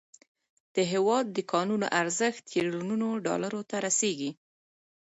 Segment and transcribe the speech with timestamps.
[0.75, 4.31] د هیواد د کانونو ارزښت تریلیونونو ډالرو ته رسیږي.